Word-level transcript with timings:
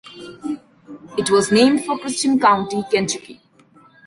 It 1.15 1.29
was 1.29 1.51
named 1.51 1.85
for 1.85 1.95
Christian 1.95 2.39
County, 2.39 2.81
Kentucky. 2.89 3.39